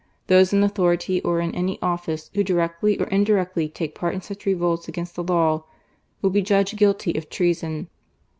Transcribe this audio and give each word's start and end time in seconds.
Those 0.25 0.51
in 0.51 0.63
authority 0.63 1.21
or 1.21 1.39
in 1.39 1.53
any 1.53 1.77
office 1.79 2.31
who 2.33 2.43
directly 2.43 2.99
or 2.99 3.05
indirectly 3.09 3.69
take 3.69 3.93
part 3.93 4.15
in 4.15 4.21
such 4.21 4.47
revolts 4.47 4.87
against 4.87 5.13
the 5.15 5.21
law, 5.23 5.65
will 6.23 6.31
be 6.31 6.41
judged 6.41 6.75
guilty 6.75 7.13
of 7.15 7.29
treason." 7.29 7.87